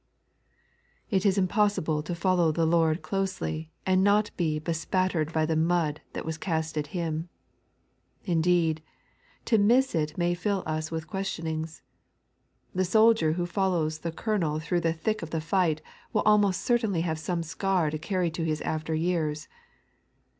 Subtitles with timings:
[1.11, 5.55] It is impossible to follow the Lord closely, and not be be spattered by the
[5.55, 7.29] mud that was cast at Him.
[8.25, 8.81] Indeed,
[9.45, 11.83] to miss it may fill us with questionings.
[12.73, 17.01] The soldier who follows the colonel through the thick of the fight will almost certainly
[17.01, 19.47] have some scar to carry to his after years.